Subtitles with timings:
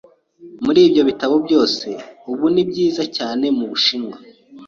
[0.65, 1.87] Muri ibyo bitabo byose,
[2.31, 4.17] ubu ni byiza cyane ku Bushinwa.